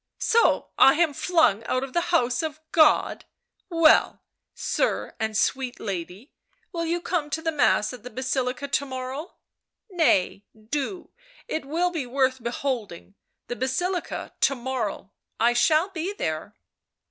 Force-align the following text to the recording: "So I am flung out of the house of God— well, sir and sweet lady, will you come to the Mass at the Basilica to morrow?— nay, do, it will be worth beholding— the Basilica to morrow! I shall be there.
"So 0.33 0.69
I 0.79 0.95
am 0.95 1.13
flung 1.13 1.63
out 1.65 1.83
of 1.83 1.93
the 1.93 2.01
house 2.09 2.41
of 2.41 2.59
God— 2.71 3.25
well, 3.83 4.23
sir 4.55 5.15
and 5.19 5.37
sweet 5.37 5.79
lady, 5.79 6.31
will 6.71 6.85
you 6.87 6.99
come 6.99 7.29
to 7.29 7.39
the 7.39 7.51
Mass 7.51 7.93
at 7.93 8.01
the 8.01 8.09
Basilica 8.09 8.67
to 8.67 8.85
morrow?— 8.87 9.35
nay, 9.91 10.43
do, 10.59 11.11
it 11.47 11.65
will 11.65 11.91
be 11.91 12.07
worth 12.07 12.41
beholding— 12.41 13.13
the 13.47 13.55
Basilica 13.55 14.33
to 14.39 14.55
morrow! 14.55 15.11
I 15.39 15.53
shall 15.53 15.89
be 15.89 16.13
there. 16.13 16.55